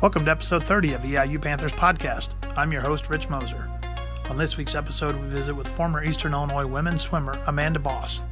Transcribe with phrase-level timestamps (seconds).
[0.00, 2.28] Welcome to episode 30 of EIU Panthers podcast.
[2.56, 3.68] I'm your host, Rich Moser.
[4.30, 8.22] On this week's episode, we visit with former Eastern Illinois women's swimmer Amanda Boss.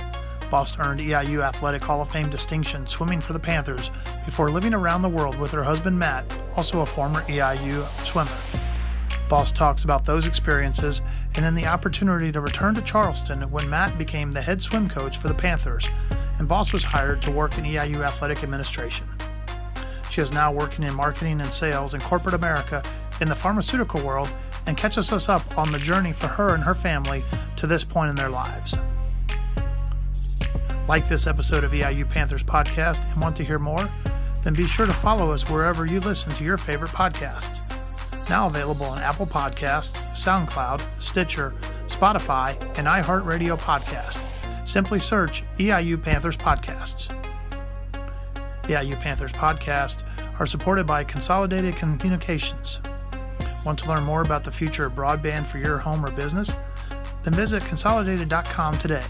[0.48, 3.90] Boss earned EIU Athletic Hall of Fame distinction swimming for the Panthers
[4.24, 6.24] before living around the world with her husband Matt,
[6.54, 8.30] also a former EIU swimmer.
[9.28, 11.02] Boss talks about those experiences
[11.34, 15.18] and then the opportunity to return to Charleston when Matt became the head swim coach
[15.18, 15.88] for the Panthers
[16.38, 19.08] and Boss was hired to work in EIU athletic administration.
[20.16, 22.82] She is now working in marketing and sales in corporate America
[23.20, 24.32] in the pharmaceutical world
[24.64, 27.20] and catches us up on the journey for her and her family
[27.56, 28.78] to this point in their lives.
[30.88, 33.90] Like this episode of EIU Panthers podcast and want to hear more?
[34.42, 38.30] Then be sure to follow us wherever you listen to your favorite podcasts.
[38.30, 41.54] Now available on Apple Podcasts, SoundCloud, Stitcher,
[41.88, 44.26] Spotify, and iHeartRadio Podcast.
[44.66, 47.25] Simply search EIU Panthers Podcasts.
[48.66, 50.02] EIU Panthers podcast
[50.40, 52.80] are supported by Consolidated Communications.
[53.64, 56.56] Want to learn more about the future of broadband for your home or business?
[57.22, 59.04] Then visit consolidated.com today.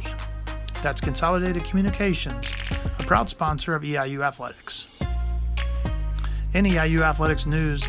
[0.83, 2.53] That's Consolidated Communications,
[2.99, 4.99] a proud sponsor of EIU Athletics.
[6.53, 7.89] In EIU Athletics news,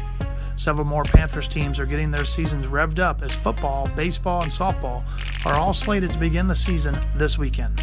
[0.55, 5.05] several more Panthers teams are getting their seasons revved up as football, baseball, and softball
[5.45, 7.81] are all slated to begin the season this weekend.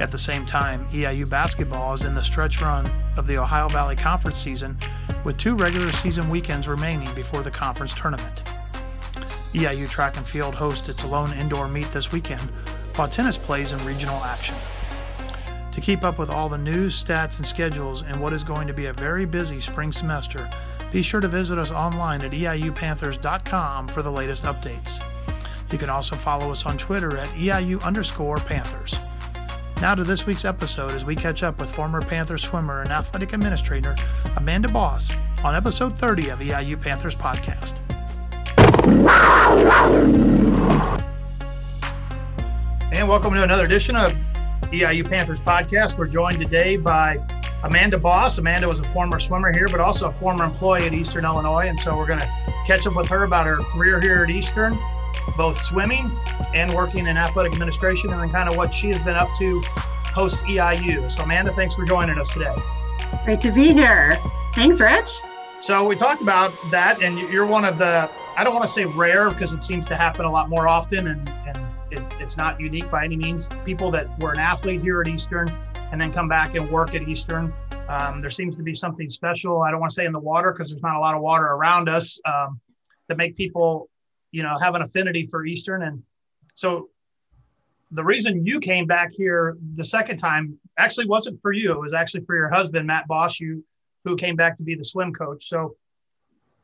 [0.00, 3.96] At the same time, EIU basketball is in the stretch run of the Ohio Valley
[3.96, 4.78] Conference season
[5.24, 8.42] with two regular season weekends remaining before the conference tournament.
[9.52, 12.50] EIU track and field hosts its lone indoor meet this weekend,
[12.96, 14.56] while tennis plays in regional action.
[15.72, 18.72] To keep up with all the news, stats, and schedules in what is going to
[18.72, 20.48] be a very busy spring semester,
[20.90, 25.02] be sure to visit us online at eiupanthers.com for the latest updates.
[25.70, 29.09] You can also follow us on Twitter at EIU underscore Panthers.
[29.80, 33.32] Now to this week's episode as we catch up with former Panther swimmer and athletic
[33.32, 33.96] administrator
[34.36, 35.10] Amanda Boss
[35.42, 37.80] on episode 30 of EIU Panthers podcast.
[42.92, 44.12] And welcome to another edition of
[44.64, 45.96] EIU Panthers podcast.
[45.96, 47.16] We're joined today by
[47.64, 48.36] Amanda Boss.
[48.36, 51.68] Amanda was a former swimmer here, but also a former employee at Eastern Illinois.
[51.68, 52.30] And so we're going to
[52.66, 54.78] catch up with her about her career here at Eastern
[55.36, 56.10] both swimming
[56.54, 59.62] and working in athletic administration and then kind of what she has been up to
[60.12, 61.10] post EIU.
[61.10, 62.54] So, Amanda, thanks for joining us today.
[63.24, 64.18] Great to be here.
[64.54, 65.10] Thanks, Rich.
[65.60, 68.84] So, we talked about that, and you're one of the, I don't want to say
[68.84, 71.58] rare because it seems to happen a lot more often and, and
[71.90, 73.48] it, it's not unique by any means.
[73.64, 75.52] People that were an athlete here at Eastern
[75.92, 77.52] and then come back and work at Eastern.
[77.88, 79.62] Um, there seems to be something special.
[79.62, 81.46] I don't want to say in the water because there's not a lot of water
[81.46, 82.60] around us um,
[83.08, 83.88] that make people
[84.30, 85.82] you know, have an affinity for Eastern.
[85.82, 86.02] And
[86.54, 86.88] so
[87.90, 91.72] the reason you came back here the second time actually wasn't for you.
[91.72, 93.64] It was actually for your husband, Matt Boss, you
[94.04, 95.46] who came back to be the swim coach.
[95.46, 95.76] So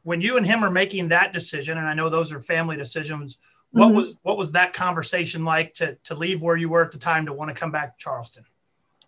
[0.05, 3.39] when you and him are making that decision, and I know those are family decisions,
[3.73, 3.97] what mm-hmm.
[3.97, 7.27] was what was that conversation like to to leave where you were at the time
[7.27, 8.45] to want to come back to Charleston?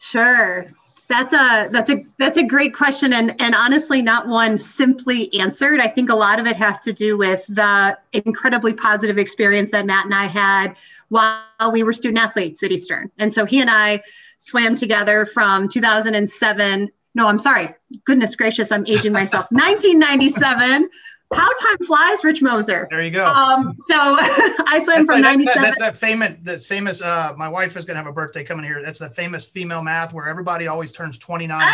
[0.01, 0.67] Sure.
[1.09, 5.81] That's a that's a that's a great question and and honestly not one simply answered.
[5.81, 9.87] I think a lot of it has to do with the incredibly positive experience that
[9.87, 10.77] Matt and I had
[11.09, 13.11] while we were student athletes at Eastern.
[13.19, 14.03] And so he and I
[14.37, 17.75] swam together from 2007 no, I'm sorry.
[18.05, 19.47] Goodness gracious, I'm aging myself.
[19.51, 20.89] 1997
[21.35, 22.89] how time flies, Rich Moser.
[22.91, 23.27] There you go.
[23.27, 25.63] Um, so I swam from '97.
[25.63, 26.35] That's that, that, famous.
[26.43, 27.03] That's famous.
[27.03, 28.83] Uh, my wife is gonna have a birthday coming here.
[28.83, 31.61] That's the famous female math where everybody always turns 29.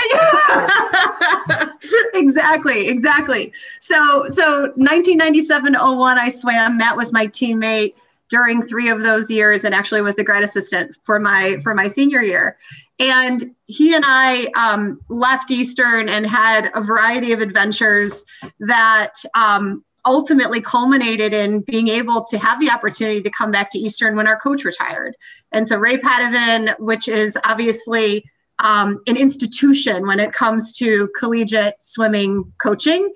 [2.14, 3.53] exactly, exactly.
[3.81, 6.76] So, so 1997, 01, I swam.
[6.76, 7.94] Matt was my teammate
[8.29, 11.89] during three of those years, and actually was the grad assistant for my for my
[11.89, 12.57] senior year.
[12.99, 18.25] And he and I um, left Eastern and had a variety of adventures
[18.61, 23.79] that um, ultimately culminated in being able to have the opportunity to come back to
[23.79, 25.17] Eastern when our coach retired.
[25.51, 28.25] And so Ray Padovan, which is obviously
[28.59, 33.12] um, an institution when it comes to collegiate swimming coaching,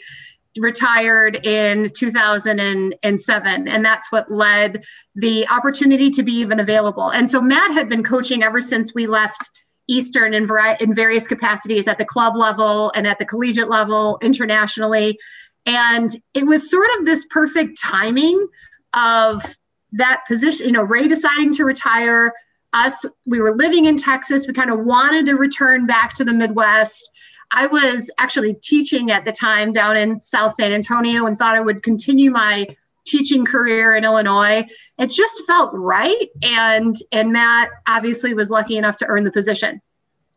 [0.59, 4.85] retired in 2007 and that's what led
[5.15, 9.07] the opportunity to be even available and so matt had been coaching ever since we
[9.07, 9.51] left
[9.89, 10.47] Eastern in,
[10.81, 15.19] in various capacities at the club level and at the collegiate level internationally.
[15.67, 18.47] And it was sort of this perfect timing
[18.95, 19.57] of
[19.93, 22.33] that position, you know, Ray deciding to retire.
[22.75, 24.47] Us, we were living in Texas.
[24.47, 27.11] We kind of wanted to return back to the Midwest.
[27.51, 31.61] I was actually teaching at the time down in South San Antonio and thought I
[31.61, 32.67] would continue my
[33.07, 34.67] teaching career in Illinois.
[34.99, 36.29] It just felt right.
[36.43, 39.81] And, and Matt obviously was lucky enough to earn the position.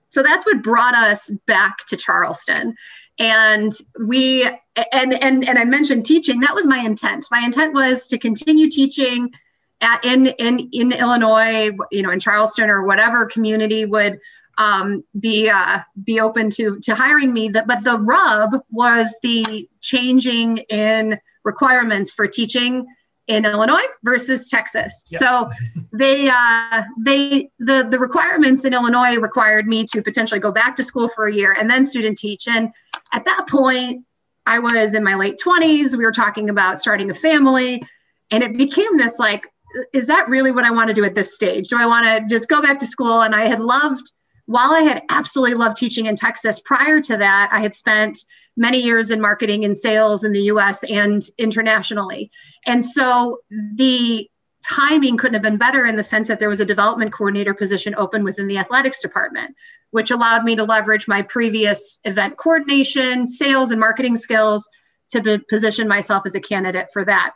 [0.07, 2.75] So that's what brought us back to Charleston.
[3.19, 4.45] and we
[4.91, 6.39] and and and I mentioned teaching.
[6.39, 7.27] That was my intent.
[7.29, 9.31] My intent was to continue teaching
[9.81, 14.19] at in in in Illinois, you know, in Charleston or whatever community would
[14.61, 15.79] um, be uh,
[16.09, 17.43] be open to to hiring me.
[17.53, 22.85] That, but the rub was the changing in requirements for teaching
[23.27, 24.93] in Illinois versus Texas.
[25.09, 25.19] Yep.
[25.21, 25.49] So
[25.93, 30.83] they uh, they the the requirements in Illinois required me to potentially go back to
[30.83, 32.47] school for a year and then student teach.
[32.47, 32.69] And
[33.13, 34.05] at that point,
[34.45, 35.95] I was in my late twenties.
[35.95, 37.81] We were talking about starting a family,
[38.31, 39.43] and it became this like,
[39.93, 41.65] is that really what I want to do at this stage?
[41.69, 43.21] Do I want to just go back to school?
[43.25, 44.05] And I had loved
[44.45, 48.25] while I had absolutely loved teaching in Texas, prior to that, I had spent
[48.57, 52.31] many years in marketing and sales in the US and internationally.
[52.65, 53.39] And so
[53.75, 54.29] the
[54.63, 57.95] timing couldn't have been better in the sense that there was a development coordinator position
[57.97, 59.55] open within the athletics department,
[59.91, 64.69] which allowed me to leverage my previous event coordination, sales, and marketing skills
[65.09, 67.33] to position myself as a candidate for that.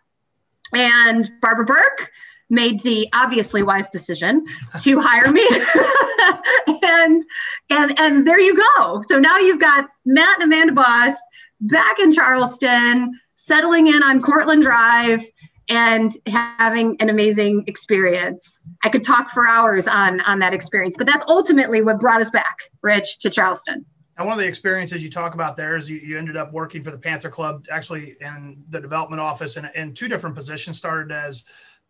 [0.73, 2.11] And Barbara Burke
[2.49, 4.45] made the obviously wise decision
[4.81, 5.47] to hire me.
[6.83, 7.21] and
[7.69, 9.01] and and there you go.
[9.07, 11.15] So now you've got Matt and Amanda Boss
[11.61, 15.23] back in Charleston, settling in on Cortland Drive
[15.67, 18.63] and having an amazing experience.
[18.83, 22.29] I could talk for hours on on that experience, but that's ultimately what brought us
[22.29, 23.85] back, Rich, to Charleston.
[24.17, 26.83] And one of the experiences you talk about there is you, you ended up working
[26.83, 30.77] for the Panther Club, actually in the development office, and in two different positions.
[30.77, 31.45] Started as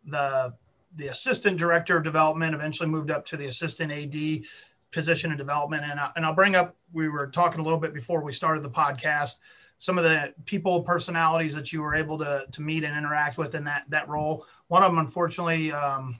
[0.06, 0.54] the
[0.96, 4.46] the assistant director of development, eventually moved up to the assistant AD
[4.92, 5.84] position in development.
[5.84, 8.62] And, I, and I'll bring up, we were talking a little bit before we started
[8.62, 9.40] the podcast,
[9.78, 13.54] some of the people personalities that you were able to, to meet and interact with
[13.54, 14.46] in that, that role.
[14.68, 16.18] One of them, unfortunately, um,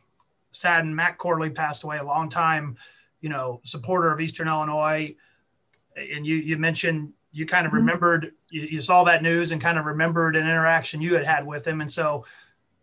[0.51, 2.77] saddened Mac Corley passed away a long time,
[3.23, 5.17] you know, supporter of Eastern Illinois.
[5.97, 7.79] And you, you mentioned you kind of mm-hmm.
[7.79, 11.47] remembered, you, you saw that news and kind of remembered an interaction you had had
[11.47, 11.81] with him.
[11.81, 12.27] And so,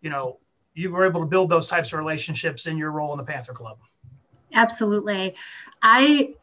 [0.00, 0.38] you know,
[0.74, 3.52] you were able to build those types of relationships in your role in the Panther
[3.52, 3.78] Club.
[4.52, 5.34] Absolutely.
[5.82, 6.34] I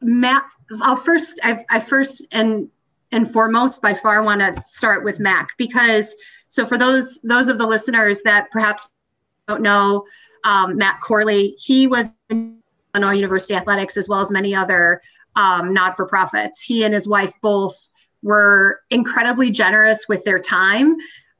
[0.00, 0.44] Matt,
[0.80, 2.68] I'll first, I, I first and
[3.10, 6.14] and foremost by far want to start with Mac because
[6.48, 8.88] so for those those of the listeners that perhaps
[9.48, 10.04] don't know
[10.44, 12.58] um, Mac Corley, he was in
[12.94, 15.00] Illinois University Athletics as well as many other
[15.36, 16.60] um, not-for-profits.
[16.60, 17.90] He and his wife both
[18.22, 20.96] were incredibly generous with their time.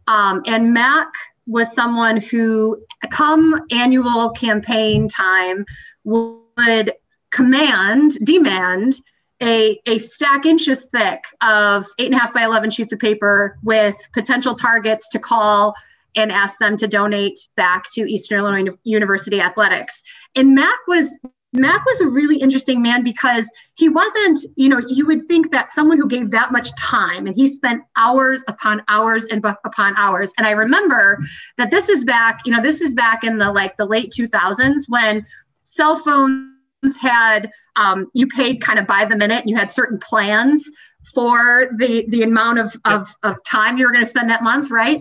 [0.06, 1.08] Um, and Mac
[1.48, 2.80] was someone who,
[3.10, 5.64] come annual campaign time,
[6.04, 6.92] would
[7.30, 9.00] command, demand
[9.42, 13.56] a, a stack inches thick of eight and a half by 11 sheets of paper
[13.62, 15.74] with potential targets to call
[16.16, 20.02] and ask them to donate back to Eastern Illinois University Athletics.
[20.34, 21.18] And Mac was
[21.52, 25.72] Mac was a really interesting man because he wasn't, you know, you would think that
[25.72, 30.32] someone who gave that much time and he spent hours upon hours and upon hours.
[30.36, 31.20] And I remember
[31.56, 34.82] that this is back, you know, this is back in the like the late 2000s
[34.88, 35.24] when
[35.62, 36.50] cell phones
[37.00, 40.70] had um, you paid kind of by the minute and you had certain plans
[41.14, 44.70] for the the amount of, of, of time you were going to spend that month,
[44.70, 45.00] right?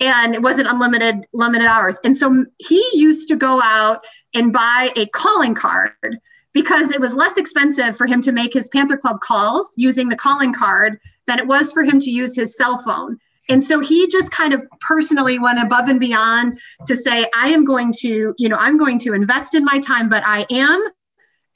[0.00, 1.98] And it wasn't unlimited limited hours.
[2.04, 4.04] And so he used to go out
[4.34, 6.18] and buy a calling card
[6.52, 10.16] because it was less expensive for him to make his panther club calls using the
[10.16, 13.18] calling card than it was for him to use his cell phone.
[13.48, 17.64] And so he just kind of personally went above and beyond to say i am
[17.64, 20.84] going to you know i'm going to invest in my time but i am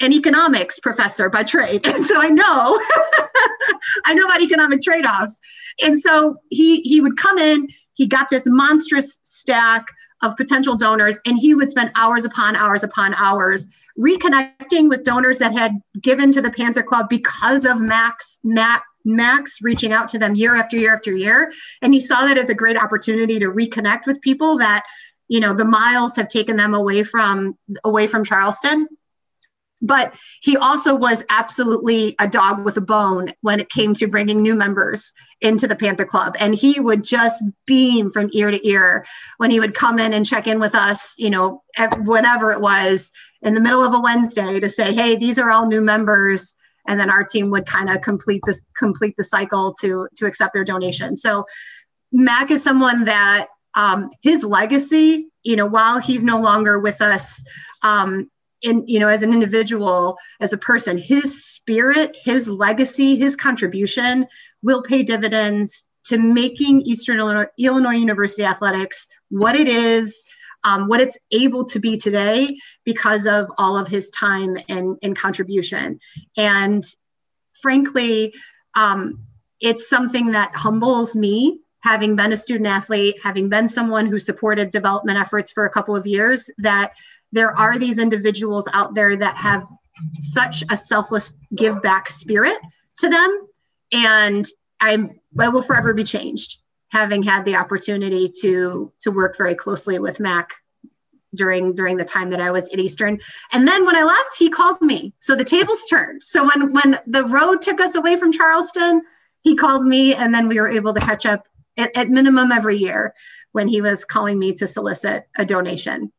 [0.02, 1.86] an economics professor by trade.
[1.86, 2.80] And so i know
[4.04, 5.38] i know about economic trade-offs.
[5.82, 9.86] And so he he would come in he got this monstrous stack
[10.22, 13.66] of potential donors and he would spend hours upon hours upon hours
[13.98, 18.38] reconnecting with donors that had given to the panther club because of max
[19.04, 21.50] max reaching out to them year after year after year.
[21.80, 24.84] And he saw that as a great opportunity to reconnect with people that
[25.28, 28.86] you know the miles have taken them away from away from charleston
[29.82, 34.42] but he also was absolutely a dog with a bone when it came to bringing
[34.42, 36.36] new members into the Panther Club.
[36.38, 39.06] And he would just beam from ear to ear
[39.38, 41.62] when he would come in and check in with us, you know,
[41.98, 43.10] whatever it was
[43.42, 46.54] in the middle of a Wednesday to say, hey, these are all new members.
[46.86, 50.54] And then our team would kind of complete this complete the cycle to to accept
[50.54, 51.14] their donation.
[51.16, 51.44] So
[52.12, 57.42] Mac is someone that um, his legacy, you know, while he's no longer with us,
[57.82, 58.28] um,
[58.62, 64.26] in you know as an individual as a person his spirit his legacy his contribution
[64.62, 70.24] will pay dividends to making eastern illinois, illinois university athletics what it is
[70.62, 75.16] um, what it's able to be today because of all of his time and, and
[75.16, 75.98] contribution.
[76.36, 76.84] And
[77.54, 78.34] frankly
[78.74, 79.24] um,
[79.60, 84.70] it's something that humbles me having been a student athlete, having been someone who supported
[84.70, 86.92] development efforts for a couple of years, that
[87.32, 89.66] there are these individuals out there that have
[90.20, 92.58] such a selfless give back spirit
[92.98, 93.46] to them.
[93.92, 94.46] And
[94.80, 96.58] I'm, I will forever be changed
[96.90, 100.54] having had the opportunity to to work very closely with Mac
[101.34, 103.18] during during the time that I was at Eastern.
[103.52, 105.14] And then when I left, he called me.
[105.20, 106.22] So the tables turned.
[106.22, 109.02] So when when the road took us away from Charleston,
[109.42, 111.46] he called me and then we were able to catch up
[111.76, 113.14] at, at minimum every year
[113.52, 116.12] when he was calling me to solicit a donation.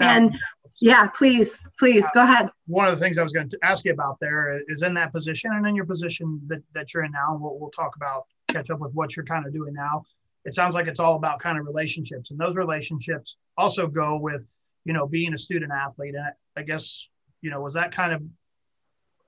[0.00, 0.38] Now, and
[0.80, 2.48] yeah, please, please go ahead.
[2.66, 5.12] One of the things I was going to ask you about there is in that
[5.12, 7.38] position and in your position that, that you're in now.
[7.40, 10.04] We'll, we'll talk about catch up with what you're kind of doing now.
[10.46, 14.42] It sounds like it's all about kind of relationships, and those relationships also go with,
[14.86, 16.14] you know, being a student athlete.
[16.14, 16.24] And
[16.56, 17.08] I guess,
[17.42, 18.22] you know, was that kind of,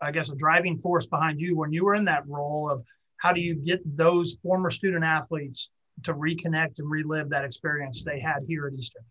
[0.00, 2.82] I guess, a driving force behind you when you were in that role of
[3.18, 5.70] how do you get those former student athletes
[6.04, 9.04] to reconnect and relive that experience they had here at Eastern?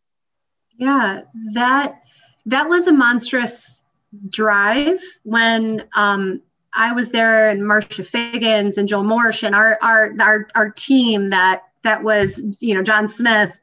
[0.82, 1.22] Yeah,
[1.54, 2.02] that
[2.48, 3.84] that was a monstrous
[4.30, 6.42] drive when um,
[6.74, 11.30] I was there and Marcia Figgins and Joel Morsch and our our our our team
[11.30, 13.60] that that was you know John Smith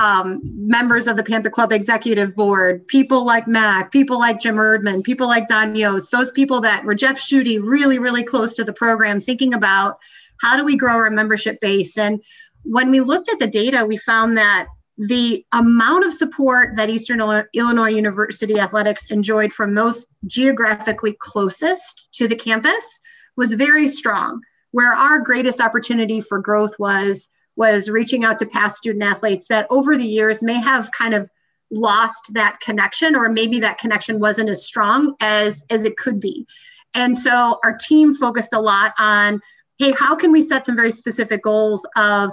[0.00, 5.02] um, members of the Panther Club executive board, people like Mac, people like Jim Erdman,
[5.02, 8.72] people like Don Yost, those people that were Jeff Schutte, really, really close to the
[8.72, 9.98] program, thinking about
[10.40, 11.98] how do we grow our membership base.
[11.98, 12.22] And
[12.62, 17.20] when we looked at the data, we found that the amount of support that Eastern
[17.54, 23.00] Illinois University athletics enjoyed from those geographically closest to the campus
[23.36, 24.40] was very strong.
[24.72, 29.66] Where our greatest opportunity for growth was was reaching out to past student athletes that
[29.70, 31.28] over the years may have kind of
[31.70, 36.46] lost that connection or maybe that connection wasn't as strong as as it could be
[36.94, 39.40] and so our team focused a lot on
[39.78, 42.30] hey how can we set some very specific goals of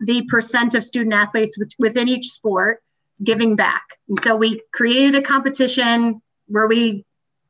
[0.00, 2.82] the percent of student athletes within each sport
[3.22, 7.04] giving back and so we created a competition where we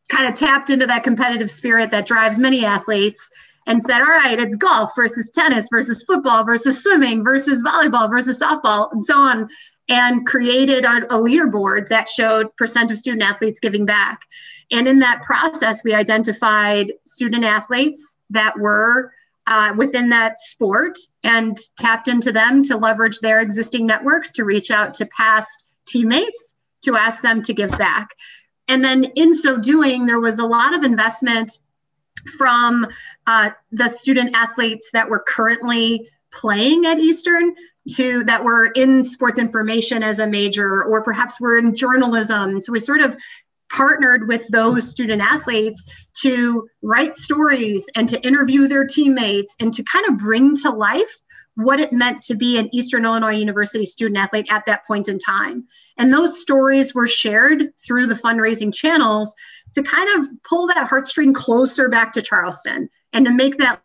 [0.08, 3.28] kind of tapped into that competitive spirit that drives many athletes
[3.66, 8.40] and said, all right, it's golf versus tennis versus football versus swimming versus volleyball versus
[8.40, 9.48] softball and so on,
[9.88, 14.20] and created a, leaderboard that showed percent of student athletes giving back.
[14.70, 19.12] And in that process, we identified student athletes that were
[19.46, 24.70] uh, within that sport and tapped into them to leverage their existing networks to reach
[24.70, 28.10] out to past teammates to ask them to give back.
[28.68, 31.60] And then in so doing, there was a lot of investment
[32.38, 32.86] from
[33.26, 37.54] uh, the student athletes that were currently playing at Eastern
[37.94, 42.60] to that were in sports information as a major, or perhaps were in journalism.
[42.60, 43.16] So we sort of
[43.70, 45.86] partnered with those student athletes
[46.22, 51.18] to write stories and to interview their teammates and to kind of bring to life
[51.56, 55.18] what it meant to be an Eastern Illinois University student athlete at that point in
[55.18, 55.66] time.
[55.96, 59.34] And those stories were shared through the fundraising channels
[59.74, 63.82] to kind of pull that heartstring closer back to Charleston and to make that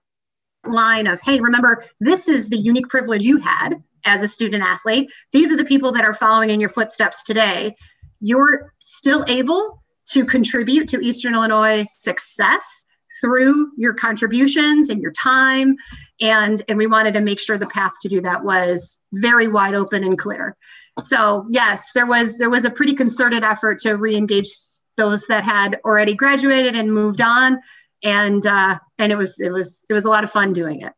[0.68, 5.12] line of, hey, remember, this is the unique privilege you had as a student athlete.
[5.32, 7.76] These are the people that are following in your footsteps today.
[8.22, 12.86] You're still able to contribute to Eastern Illinois success
[13.22, 15.76] through your contributions and your time.
[16.20, 19.76] And and we wanted to make sure the path to do that was very wide
[19.76, 20.58] open and clear.
[21.02, 24.50] So yes there was there was a pretty concerted effort to re-engage
[24.98, 27.60] those that had already graduated and moved on.
[28.04, 30.94] And uh, and it was it was it was a lot of fun doing it.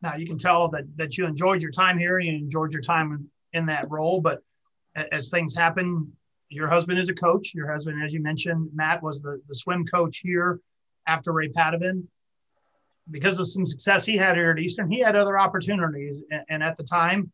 [0.00, 2.18] Now you can tell that that you enjoyed your time here.
[2.18, 4.20] You enjoyed your time in, in that role.
[4.20, 4.42] But
[5.12, 6.12] as things happen
[6.50, 9.84] your husband is a coach your husband as you mentioned matt was the, the swim
[9.86, 10.60] coach here
[11.06, 12.06] after ray Padovan.
[13.10, 16.62] because of some success he had here at eastern he had other opportunities and, and
[16.62, 17.30] at the time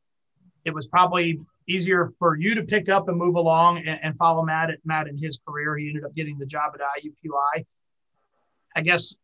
[0.64, 4.44] it was probably easier for you to pick up and move along and, and follow
[4.44, 5.76] Matt Matt in his career.
[5.76, 7.64] He ended up getting the job at IUPUI.
[8.76, 9.14] I guess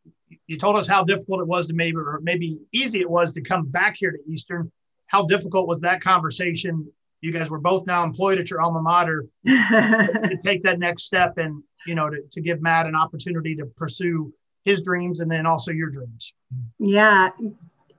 [0.47, 3.40] you told us how difficult it was to maybe or maybe easy it was to
[3.40, 4.70] come back here to Eastern.
[5.06, 6.90] How difficult was that conversation?
[7.21, 9.27] You guys were both now employed at your alma mater.
[9.45, 13.67] To take that next step and you know to, to give Matt an opportunity to
[13.67, 14.33] pursue
[14.65, 16.35] his dreams and then also your dreams.
[16.79, 17.31] Yeah,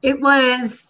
[0.02, 0.88] it was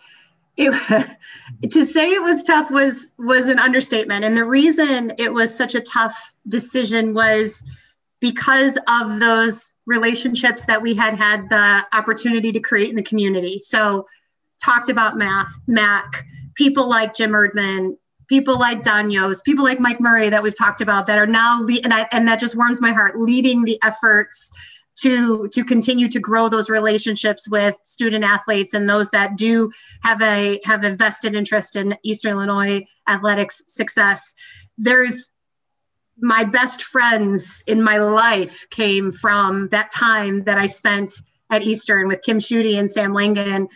[0.58, 1.18] it,
[1.72, 4.26] to say it was tough was was an understatement.
[4.26, 7.64] And the reason it was such a tough decision was
[8.20, 13.60] because of those relationships that we had had the opportunity to create in the community.
[13.60, 14.06] So
[14.64, 16.24] talked about math mac
[16.56, 17.98] people like jim erdman
[18.32, 21.60] people like don yost people like mike murray that we've talked about that are now
[21.64, 24.50] le- and, I, and that just warms my heart leading the efforts
[25.02, 29.70] to to continue to grow those relationships with student athletes and those that do
[30.02, 34.34] have a have a vested interest in Eastern Illinois athletics success.
[34.78, 35.32] There's
[36.20, 41.12] my best friends in my life came from that time that I spent
[41.50, 43.68] at Eastern with Kim Schutte and Sam Langen.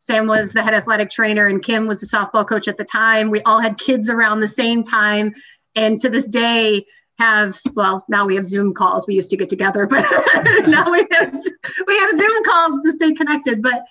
[0.00, 3.30] Sam was the head athletic trainer and Kim was the softball coach at the time.
[3.30, 5.34] We all had kids around the same time.
[5.76, 6.84] And to this day,
[7.20, 10.06] have well now we have zoom calls we used to get together but
[10.66, 11.34] now we have
[11.86, 13.82] we have zoom calls to stay connected but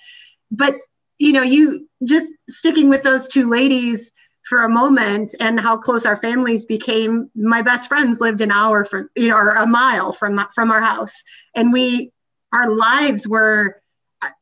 [0.50, 0.74] but
[1.20, 4.12] you know you just sticking with those two ladies
[4.48, 8.84] for a moment and how close our families became my best friends lived an hour
[8.84, 11.24] from you know or a mile from from our house
[11.56, 12.12] and we
[12.52, 13.80] our lives were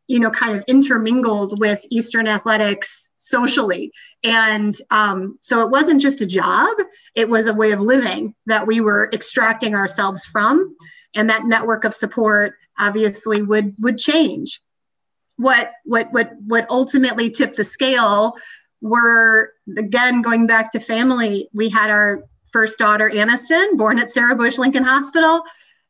[0.08, 3.92] you know kind of intermingled with eastern athletics socially.
[4.24, 6.76] And um, so it wasn't just a job
[7.18, 10.76] it was a way of living that we were extracting ourselves from.
[11.16, 14.62] And that network of support obviously would would change.
[15.38, 18.38] What what what what ultimately tipped the scale
[18.82, 24.36] were again going back to family we had our first daughter aniston born at sarah
[24.36, 25.42] bush lincoln hospital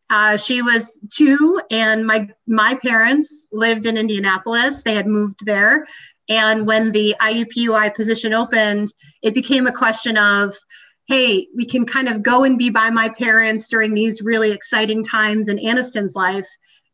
[0.09, 5.85] uh, she was two and my my parents lived in indianapolis they had moved there
[6.29, 10.55] and when the IUPUI position opened, it became a question of,
[11.07, 15.03] hey, we can kind of go and be by my parents during these really exciting
[15.03, 16.47] times in Aniston's life.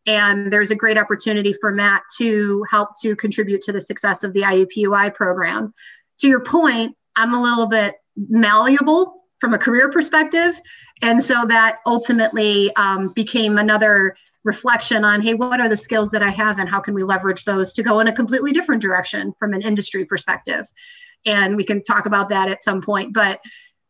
[0.05, 4.33] And there's a great opportunity for Matt to help to contribute to the success of
[4.33, 5.73] the IUPUI program.
[6.19, 10.57] To your point, I'm a little bit malleable from a career perspective.
[11.01, 16.21] And so that ultimately um, became another reflection on hey what are the skills that
[16.21, 19.33] i have and how can we leverage those to go in a completely different direction
[19.37, 20.65] from an industry perspective?
[21.25, 23.41] And we can talk about that at some point but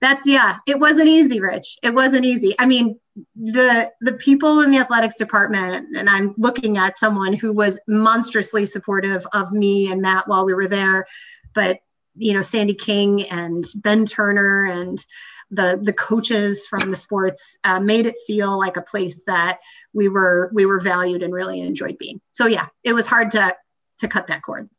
[0.02, 1.78] that's yeah it wasn't easy rich.
[1.84, 2.56] It wasn't easy.
[2.58, 3.00] I mean
[3.36, 8.66] the the people in the athletics department and i'm looking at someone who was monstrously
[8.66, 11.06] supportive of me and matt while we were there
[11.54, 11.78] but
[12.16, 15.06] you know sandy king and ben turner and
[15.54, 19.60] the the coaches from the sports uh, made it feel like a place that
[19.94, 22.20] we were we were valued and really enjoyed being.
[22.32, 23.56] So yeah, it was hard to
[24.00, 24.70] to cut that cord.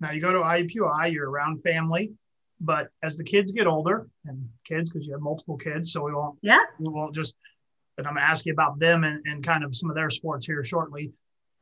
[0.00, 2.12] Now you go to IUPUI, you're around family,
[2.60, 6.12] but as the kids get older, and kids because you have multiple kids, so we
[6.12, 7.36] won't yeah we won't just.
[7.96, 10.46] But I'm gonna ask you about them and, and kind of some of their sports
[10.46, 11.12] here shortly.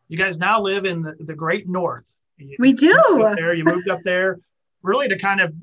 [0.09, 2.12] You guys now live in the, the great north.
[2.38, 2.95] You, we do.
[3.35, 4.38] there, you moved up there
[4.83, 5.55] really to kind of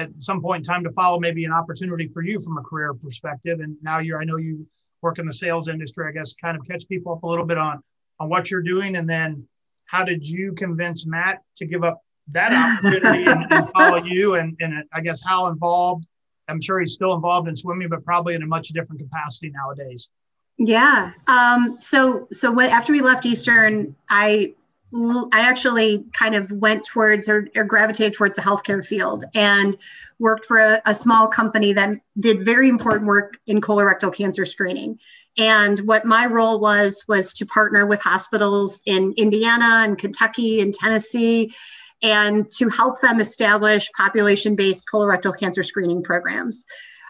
[0.00, 2.94] at, some point in time to follow maybe an opportunity for you from a career
[2.94, 3.60] perspective.
[3.60, 4.66] And now you're, I know you
[5.02, 7.58] work in the sales industry, I guess, kind of catch people up a little bit
[7.58, 7.82] on,
[8.18, 8.96] on what you're doing.
[8.96, 9.46] And then
[9.86, 14.36] how did you convince Matt to give up that opportunity and, and, follow you?
[14.36, 16.06] And, and I guess how involved,
[16.48, 20.10] I'm sure he's still involved in swimming, but probably in a much different capacity nowadays.
[20.58, 21.12] Yeah.
[21.26, 24.54] Um, so, so when, after we left Eastern, I
[24.92, 29.76] I actually kind of went towards or, or, gravitated towards the healthcare field and
[30.18, 34.98] worked for a, a, small company that did very important work in colorectal cancer screening.
[35.38, 40.74] And what my role was was to partner with hospitals in Indiana and Kentucky and
[40.74, 41.54] Tennessee
[42.02, 46.64] and to help them establish population-based colorectal cancer screening programs.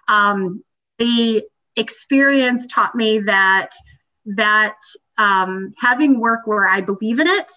[0.06, 0.64] Um,
[0.98, 1.44] the
[1.76, 3.70] experience taught me that
[4.26, 4.76] that
[5.16, 7.50] um, having work where I believe in it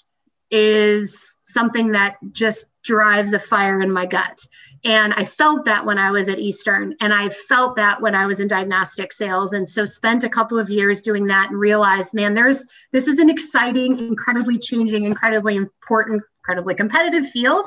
[0.53, 4.39] is something that just drives a fire in my gut.
[4.85, 8.25] And I felt that when I was at Eastern, and I felt that when I
[8.25, 9.53] was in diagnostic sales.
[9.53, 13.19] And so spent a couple of years doing that and realized, man, there's this is
[13.19, 17.65] an exciting, incredibly changing, incredibly important, incredibly competitive field.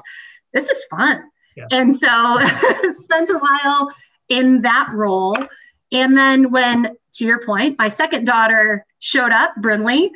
[0.53, 1.25] This is fun.
[1.57, 1.64] Yeah.
[1.70, 2.07] And so
[2.99, 3.92] spent a while
[4.29, 5.37] in that role.
[5.92, 10.11] And then when, to your point, my second daughter showed up, Brinley,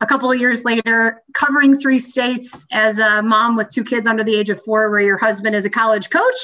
[0.00, 4.22] a couple of years later, covering three states as a mom with two kids under
[4.22, 6.36] the age of four, where your husband is a college coach,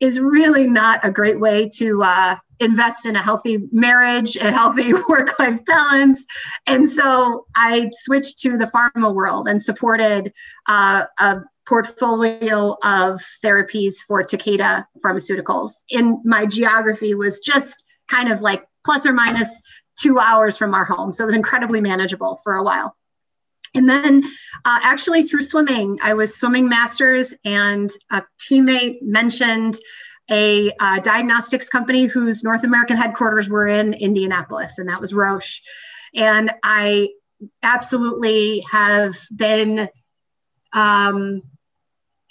[0.00, 4.92] is really not a great way to uh, invest in a healthy marriage, a healthy
[5.08, 6.24] work life balance.
[6.66, 10.32] And so I switched to the pharma world and supported
[10.68, 15.72] uh, a portfolio of therapies for Takeda Pharmaceuticals.
[15.90, 19.60] In my geography was just kind of like plus or minus
[19.96, 21.12] two hours from our home.
[21.12, 22.96] So it was incredibly manageable for a while.
[23.74, 24.24] And then,
[24.64, 29.78] uh, actually, through swimming, I was swimming masters, and a teammate mentioned
[30.30, 35.60] a uh, diagnostics company whose North American headquarters were in Indianapolis, and that was Roche.
[36.14, 37.10] And I
[37.62, 39.88] absolutely have been,
[40.72, 41.42] um,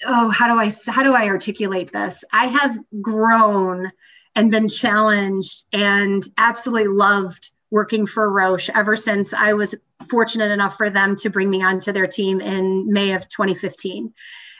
[0.05, 2.23] oh, how do I how do I articulate this?
[2.31, 3.91] I have grown
[4.37, 9.73] and been challenged and absolutely loved working for Roche ever since I was
[10.09, 14.13] fortunate enough for them to bring me onto their team in May of 2015.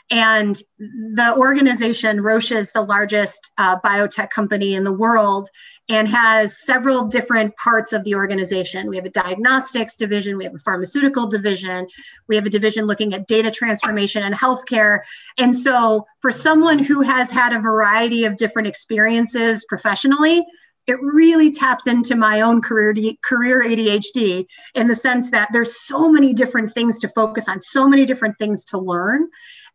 [0.09, 5.47] And the organization, Roche, is the largest uh, biotech company in the world
[5.89, 8.89] and has several different parts of the organization.
[8.89, 11.88] We have a diagnostics division, we have a pharmaceutical division,
[12.28, 15.00] we have a division looking at data transformation and healthcare.
[15.38, 20.45] And so, for someone who has had a variety of different experiences professionally,
[20.88, 26.10] it really taps into my own career career ADHD in the sense that there's so
[26.10, 29.28] many different things to focus on, so many different things to learn.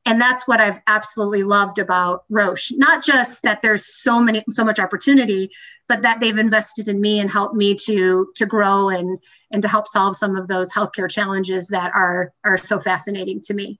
[0.04, 2.72] And that's what I've absolutely loved about Roche.
[2.72, 5.50] Not just that there's so many so much opportunity,
[5.88, 9.18] but that they've invested in me and helped me to to grow and
[9.52, 13.54] and to help solve some of those healthcare challenges that are are so fascinating to
[13.54, 13.78] me.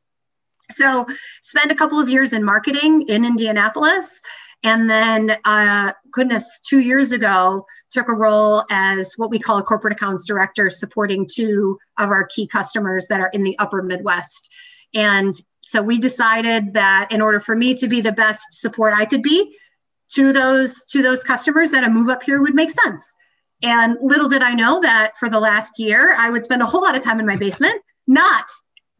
[0.70, 1.06] So,
[1.42, 4.22] spent a couple of years in marketing in Indianapolis
[4.64, 9.62] and then, uh, goodness, two years ago, took a role as what we call a
[9.62, 14.52] corporate accounts director, supporting two of our key customers that are in the upper Midwest.
[14.94, 15.34] And
[15.72, 19.22] so we decided that in order for me to be the best support I could
[19.22, 19.56] be
[20.10, 23.16] to those to those customers, that a move up here would make sense.
[23.62, 26.82] And little did I know that for the last year, I would spend a whole
[26.82, 28.44] lot of time in my basement, not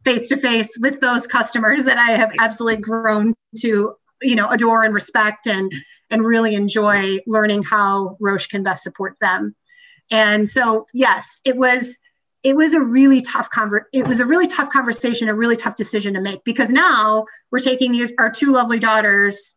[0.03, 4.83] face to face with those customers that I have absolutely grown to you know adore
[4.83, 5.71] and respect and
[6.09, 9.55] and really enjoy learning how Roche can best support them.
[10.09, 11.99] And so yes, it was
[12.43, 15.75] it was a really tough conver- it was a really tough conversation, a really tough
[15.75, 19.55] decision to make because now we're taking our two lovely daughters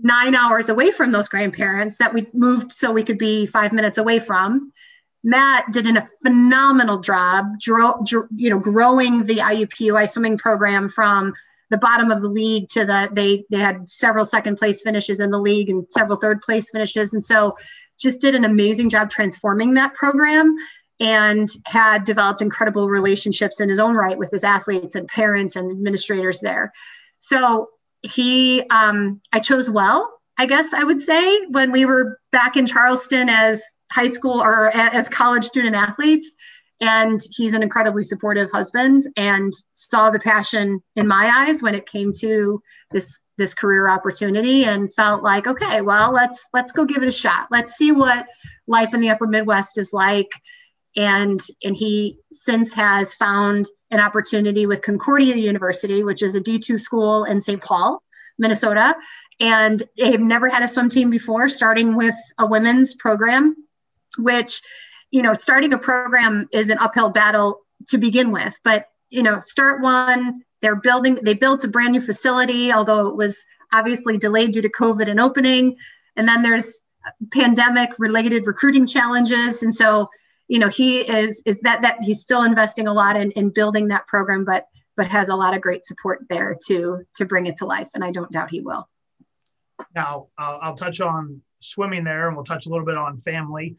[0.00, 3.98] nine hours away from those grandparents that we moved so we could be five minutes
[3.98, 4.72] away from.
[5.24, 8.02] Matt did a phenomenal job, dro-
[8.34, 11.32] you know, growing the IUPUI swimming program from
[11.70, 15.30] the bottom of the league to the they they had several second place finishes in
[15.30, 17.56] the league and several third place finishes and so
[17.98, 20.54] just did an amazing job transforming that program
[21.02, 25.70] and had developed incredible relationships in his own right with his athletes and parents and
[25.70, 26.72] administrators there.
[27.18, 27.68] So
[28.04, 32.66] he um, i chose well i guess i would say when we were back in
[32.66, 33.62] charleston as
[33.92, 36.34] high school or as college student athletes.
[36.80, 41.86] And he's an incredibly supportive husband and saw the passion in my eyes when it
[41.86, 42.60] came to
[42.90, 47.12] this this career opportunity and felt like okay well let's let's go give it a
[47.12, 47.46] shot.
[47.50, 48.26] Let's see what
[48.66, 50.30] life in the upper midwest is like
[50.96, 56.78] and and he since has found an opportunity with concordia university which is a d2
[56.78, 58.02] school in st paul
[58.38, 58.94] minnesota
[59.40, 63.56] and they've never had a swim team before starting with a women's program
[64.18, 64.60] which
[65.12, 69.38] you know, starting a program is an uphill battle to begin with, but you know,
[69.40, 70.42] start one.
[70.62, 71.16] They're building.
[71.22, 75.20] They built a brand new facility, although it was obviously delayed due to COVID and
[75.20, 75.76] opening.
[76.16, 76.82] And then there's
[77.32, 80.08] pandemic related recruiting challenges, and so
[80.52, 83.88] you know he is is that that he's still investing a lot in in building
[83.88, 84.66] that program, but
[84.98, 88.04] but has a lot of great support there to to bring it to life, and
[88.04, 88.86] I don't doubt he will.
[89.94, 93.76] Now I'll, I'll touch on swimming there, and we'll touch a little bit on family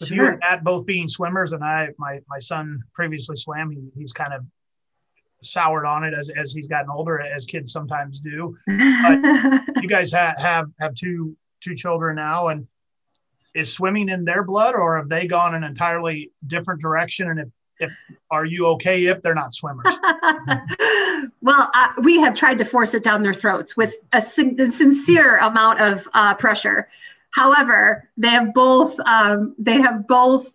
[0.00, 0.16] with sure.
[0.16, 3.70] you and Matt both being swimmers, and I, my my son previously swam.
[3.70, 4.44] He, he's kind of
[5.44, 8.58] soured on it as, as he's gotten older, as kids sometimes do.
[8.66, 12.66] But you guys have, have have two two children now, and
[13.54, 17.30] is swimming in their blood, or have they gone an entirely different direction?
[17.30, 17.48] And if
[17.80, 17.92] if
[18.30, 19.98] are you okay if they're not swimmers?
[21.40, 25.38] well, uh, we have tried to force it down their throats with a, sin- sincere
[25.38, 26.88] amount of uh, pressure.
[27.32, 30.50] However, they have both um, they have both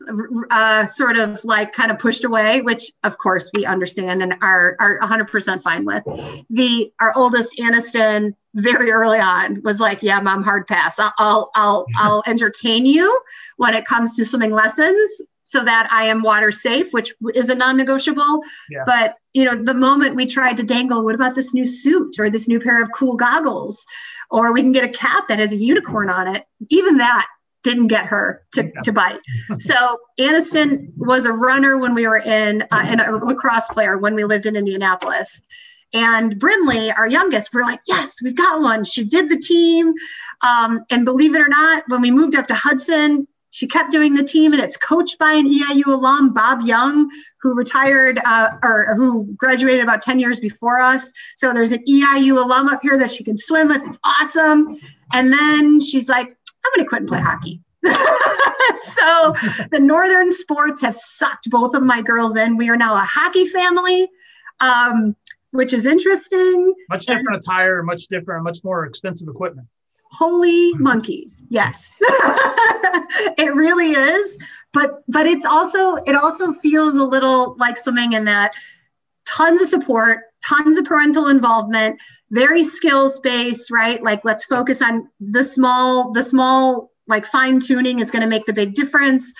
[0.52, 4.76] uh, sort of like kind of pushed away, which of course we understand and are
[4.80, 6.04] are 100% fine with.
[6.50, 11.00] The our oldest Aniston very early on was like, "Yeah, mom, hard pass.
[11.00, 13.22] I'll I'll I'll, I'll entertain you
[13.58, 17.56] when it comes to swimming lessons." So that I am water safe, which is a
[17.56, 18.42] non-negotiable.
[18.72, 18.84] Yeah.
[18.86, 22.32] But you know, the moment we tried to dangle, what about this new suit or
[22.32, 23.86] this new pair of cool goggles?
[24.36, 26.44] Or we can get a cap that has a unicorn on it.
[26.70, 27.26] Even that
[27.64, 29.20] didn't get her to, to bite.
[29.60, 34.14] So Aniston was a runner when we were in, uh, and a lacrosse player when
[34.14, 35.42] we lived in Indianapolis.
[35.94, 38.84] And Brinley, our youngest, we're like, yes, we've got one.
[38.84, 39.94] She did the team.
[40.42, 44.16] Um, and believe it or not, when we moved up to Hudson, she kept doing
[44.16, 48.94] the team, and it's coached by an EIU alum, Bob Young, who retired uh, or
[48.98, 51.10] who graduated about 10 years before us.
[51.38, 53.82] So there's an EIU alum up here that she can swim with.
[53.86, 54.78] It's awesome.
[55.14, 57.62] And then she's like, I'm going to quit and play hockey.
[57.86, 59.34] so
[59.72, 62.58] the northern sports have sucked both of my girls in.
[62.58, 64.10] We are now a hockey family,
[64.60, 65.16] um,
[65.52, 66.74] which is interesting.
[66.90, 69.70] Much different attire, much different, much more expensive equipment.
[70.12, 71.44] Holy monkeys.
[71.50, 72.00] Yes.
[73.38, 74.38] It really is.
[74.74, 78.54] But but it's also it also feels a little like swimming in that
[79.26, 82.00] tons of support tons of parental involvement
[82.32, 84.04] very skills based right?
[84.04, 88.46] Like let's focus on the small the small like fine tuning is going to make
[88.46, 89.34] the big difference.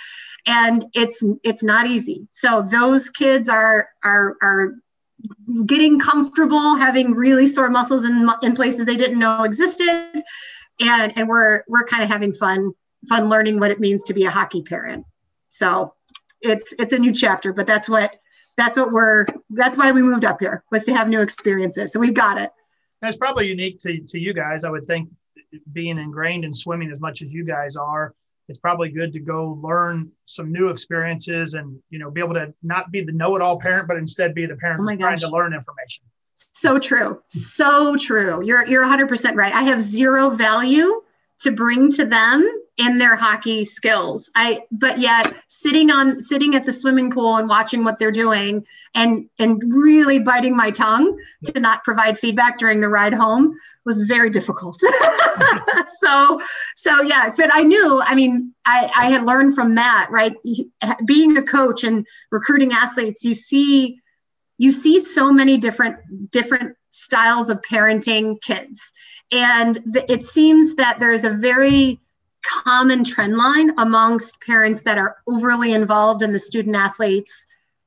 [0.46, 2.28] And it's it's not easy.
[2.32, 4.76] So those kids are are are
[5.66, 10.24] getting comfortable having really sore muscles in, in places they didn't know existed.
[10.80, 12.72] And and we're we're kind of having fun
[13.08, 15.06] fun learning what it means to be a hockey parent.
[15.50, 15.94] So
[16.42, 18.16] it's it's a new chapter but that's what
[18.58, 21.94] that's what we're that's why we moved up here was to have new experiences.
[21.94, 22.52] So we've got it.
[23.02, 25.10] That's probably unique to, to you guys i would think
[25.72, 28.14] being ingrained in swimming as much as you guys are
[28.48, 32.54] it's probably good to go learn some new experiences and you know be able to
[32.64, 36.06] not be the know-it-all parent but instead be the parent oh trying to learn information.
[36.34, 37.22] So true.
[37.28, 38.44] So true.
[38.46, 39.54] You're you're 100% right.
[39.54, 41.02] I have zero value
[41.40, 44.30] to bring to them in their hockey skills.
[44.36, 48.66] I but yet sitting on sitting at the swimming pool and watching what they're doing
[48.94, 54.00] and and really biting my tongue to not provide feedback during the ride home was
[54.00, 54.80] very difficult.
[56.02, 56.42] so
[56.76, 60.34] so yeah, but I knew, I mean, I, I had learned from Matt, right?
[61.06, 64.02] Being a coach and recruiting athletes, you see
[64.58, 65.98] you see so many different
[66.32, 68.94] different styles of parenting kids
[69.32, 72.00] and th- it seems that there's a very
[72.64, 77.46] common trend line amongst parents that are overly involved in the student athletes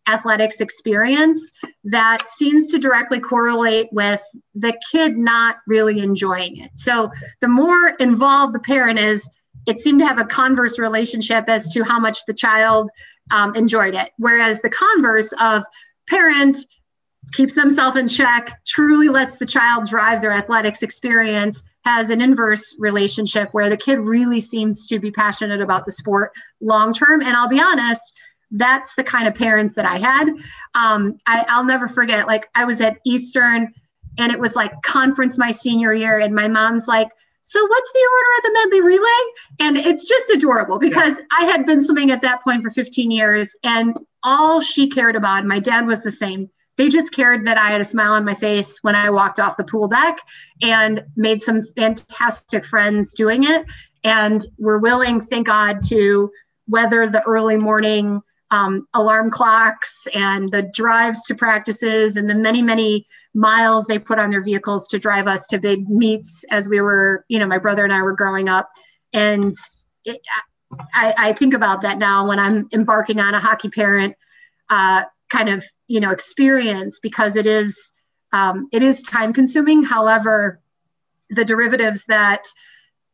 [0.09, 1.53] athletics experience
[1.85, 4.23] that seems to directly correlate with
[4.55, 6.71] the kid not really enjoying it.
[6.75, 9.29] So the more involved the parent is,
[9.67, 12.91] it seemed to have a converse relationship as to how much the child
[13.31, 14.11] um, enjoyed it.
[14.17, 15.65] Whereas the converse of
[16.09, 16.57] parent
[17.33, 22.75] keeps themselves in check, truly lets the child drive their athletics experience, has an inverse
[22.79, 27.21] relationship where the kid really seems to be passionate about the sport long term.
[27.21, 28.15] And I'll be honest,
[28.51, 30.29] that's the kind of parents that I had.
[30.75, 33.73] Um, I, I'll never forget, like, I was at Eastern
[34.19, 37.09] and it was like conference my senior year, and my mom's like,
[37.41, 39.33] so what's the order of the medley relay?
[39.61, 41.25] And it's just adorable because yeah.
[41.39, 43.97] I had been swimming at that point for 15 years and
[44.29, 47.81] all she cared about, my dad was the same, they just cared that I had
[47.81, 50.19] a smile on my face when I walked off the pool deck
[50.63, 53.65] and made some fantastic friends doing it.
[54.05, 56.31] And were willing, thank God, to
[56.69, 62.61] weather the early morning um, alarm clocks and the drives to practices and the many,
[62.61, 66.81] many miles they put on their vehicles to drive us to big meets as we
[66.81, 68.69] were, you know, my brother and I were growing up.
[69.13, 69.55] And
[70.05, 70.21] it,
[70.95, 74.17] I, I, think about that now when I'm embarking on a hockey parent
[74.69, 77.93] uh, kind of you know experience because it is
[78.33, 79.83] um, it is time consuming.
[79.83, 80.61] However
[81.31, 82.47] the derivatives that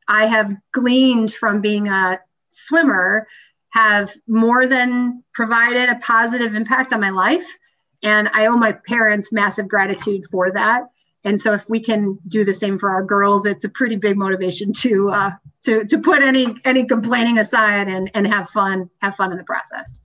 [0.08, 3.26] i have gleaned from being a swimmer
[3.70, 7.46] have more than provided a positive impact on my life.
[8.02, 10.84] And i owe my parents massive gratitude for that
[11.24, 14.16] and so if we can do the same for our girls it's a pretty big
[14.16, 15.30] motivation to uh,
[15.62, 19.44] to to put any any complaining aside and and have fun have fun in the
[19.44, 19.98] process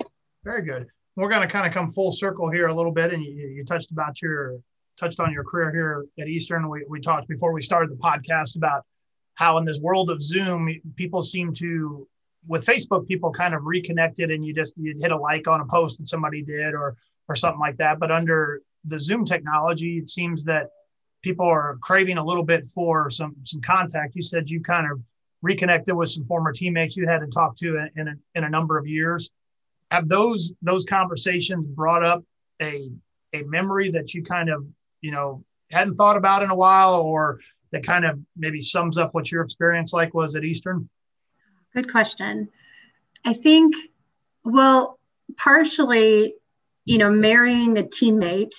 [0.43, 0.87] very good
[1.19, 3.65] we're going to kind of come full circle here a little bit, and you, you
[3.65, 4.57] touched about your
[4.97, 6.69] touched on your career here at Eastern.
[6.69, 8.85] We, we talked before we started the podcast about
[9.35, 12.07] how in this world of Zoom, people seem to
[12.47, 15.65] with Facebook, people kind of reconnected, and you just you hit a like on a
[15.65, 16.95] post that somebody did or
[17.27, 17.99] or something like that.
[17.99, 20.69] But under the Zoom technology, it seems that
[21.21, 24.15] people are craving a little bit for some some contact.
[24.15, 25.01] You said you kind of
[25.41, 28.77] reconnected with some former teammates you hadn't talked to in, in a, in a number
[28.77, 29.29] of years.
[29.91, 32.23] Have those those conversations brought up
[32.61, 32.91] a
[33.33, 34.65] a memory that you kind of
[35.01, 37.39] you know hadn't thought about in a while or
[37.71, 40.89] that kind of maybe sums up what your experience like was at eastern?
[41.73, 42.49] Good question.
[43.25, 43.75] I think
[44.43, 44.99] well
[45.37, 46.35] partially
[46.85, 48.55] you know marrying a teammate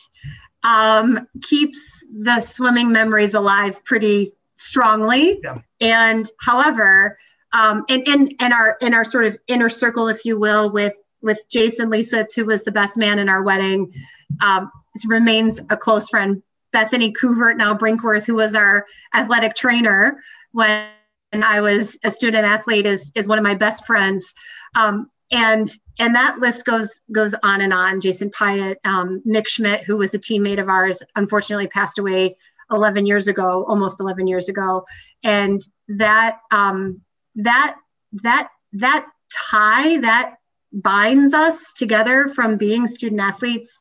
[0.63, 1.81] um, keeps
[2.13, 5.59] the swimming memories alive pretty strongly yeah.
[5.81, 7.19] and however
[7.53, 10.95] um, and, and and our in our sort of inner circle if you will with
[11.23, 13.93] with Jason Lisitz, who was the best man in our wedding,
[14.41, 14.71] um,
[15.07, 16.43] remains a close friend.
[16.73, 20.87] Bethany Couvert, now Brinkworth, who was our athletic trainer when
[21.33, 24.35] I was a student athlete, is is one of my best friends.
[24.77, 28.01] Um, and and that list goes goes on and on.
[28.01, 32.37] Jason Pyatt, um, Nick Schmidt, who was a teammate of ours, unfortunately passed away
[32.71, 34.85] 11 years ago, almost 11 years ago,
[35.23, 37.01] and that um,
[37.37, 37.77] that
[38.23, 40.37] that that tie that
[40.73, 43.81] binds us together from being student athletes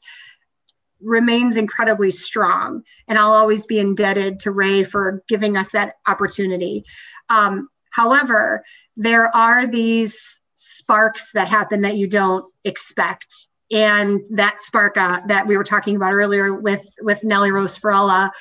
[1.02, 2.84] remains incredibly strong.
[3.08, 6.84] And I'll always be indebted to Ray for giving us that opportunity.
[7.30, 8.64] Um, however,
[8.98, 13.48] there are these sparks that happen that you don't expect.
[13.72, 18.32] And that spark uh, that we were talking about earlier with, with Nellie Rose Farella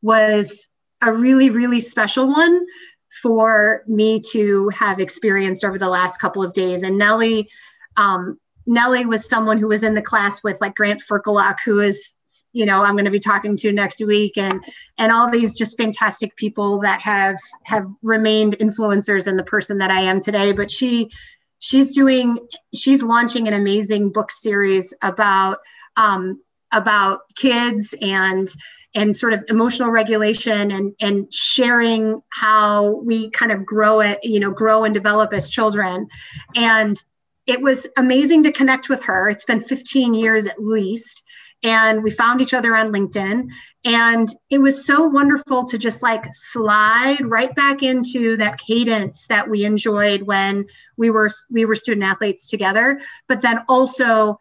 [0.00, 0.68] was
[1.02, 2.64] a really, really special one
[3.22, 6.82] for me to have experienced over the last couple of days.
[6.82, 7.48] And Nellie,
[7.96, 12.14] um, Nellie was someone who was in the class with like Grant Ferkeluk, who is,
[12.52, 14.64] you know, I'm going to be talking to next week, and
[14.96, 19.90] and all these just fantastic people that have have remained influencers in the person that
[19.90, 20.52] I am today.
[20.52, 21.10] But she
[21.58, 22.38] she's doing
[22.74, 25.58] she's launching an amazing book series about
[25.96, 26.40] um,
[26.72, 28.48] about kids and
[28.94, 34.40] and sort of emotional regulation and and sharing how we kind of grow it you
[34.40, 36.08] know grow and develop as children
[36.54, 37.02] and
[37.46, 39.30] it was amazing to connect with her.
[39.30, 41.22] It's been 15 years at least.
[41.62, 43.48] And we found each other on LinkedIn.
[43.86, 49.48] And it was so wonderful to just like slide right back into that cadence that
[49.48, 54.40] we enjoyed when we were we were student athletes together, but then also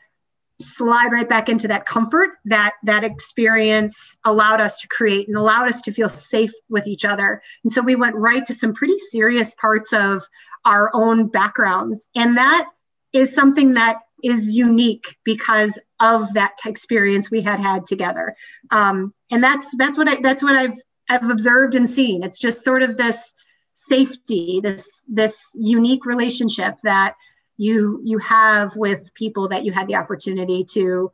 [0.60, 5.68] slide right back into that comfort that that experience allowed us to create and allowed
[5.68, 7.40] us to feel safe with each other.
[7.64, 10.24] And so we went right to some pretty serious parts of
[10.66, 12.10] our own backgrounds.
[12.16, 12.68] And that
[13.14, 18.36] is something that is unique because of that experience we had had together.
[18.72, 22.24] Um, and that's that's what i that's what i've i've observed and seen.
[22.24, 23.34] It's just sort of this
[23.74, 27.16] safety this this unique relationship that
[27.58, 31.12] you you have with people that you had the opportunity to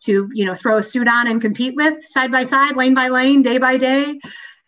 [0.00, 3.08] to you know throw a suit on and compete with side by side lane by
[3.08, 4.18] lane day by day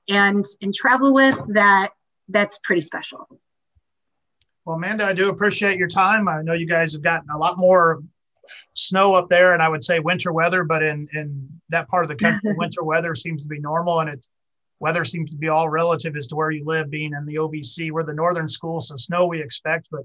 [0.09, 1.90] and and travel with that
[2.29, 3.29] that's pretty special
[4.66, 6.29] well, Amanda, I do appreciate your time.
[6.29, 8.02] I know you guys have gotten a lot more
[8.74, 12.09] snow up there, and I would say winter weather, but in in that part of
[12.09, 14.29] the country, winter weather seems to be normal, and it's
[14.81, 16.90] weather seems to be all relative as to where you live.
[16.90, 20.02] Being in the OVC, we're the northern school, so snow we expect, but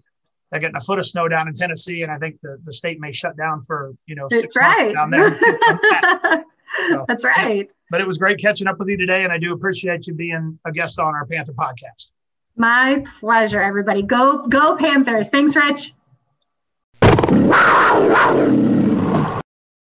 [0.52, 3.00] they're getting a foot of snow down in Tennessee, and I think the, the state
[3.00, 5.40] may shut down for you know that's right down there.
[6.90, 7.66] so, that's right.
[7.66, 7.74] Yeah.
[7.90, 10.60] But it was great catching up with you today, and I do appreciate you being
[10.66, 12.12] a guest on our Panther podcast.
[12.56, 14.02] My pleasure, everybody.
[14.02, 15.30] Go, go Panthers.
[15.30, 15.94] Thanks, Rich.